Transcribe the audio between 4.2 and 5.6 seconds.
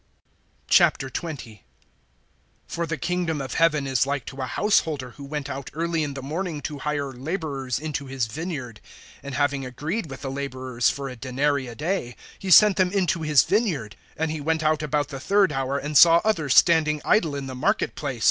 to a householder, who went